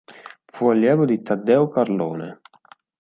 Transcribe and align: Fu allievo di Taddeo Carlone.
Fu 0.51 0.69
allievo 0.71 1.05
di 1.05 1.21
Taddeo 1.21 1.69
Carlone. 1.69 2.41